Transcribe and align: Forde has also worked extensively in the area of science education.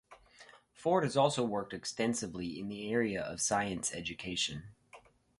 Forde 0.73 1.03
has 1.03 1.15
also 1.15 1.45
worked 1.45 1.75
extensively 1.75 2.59
in 2.59 2.69
the 2.69 2.91
area 2.91 3.21
of 3.21 3.39
science 3.39 3.93
education. 3.93 4.63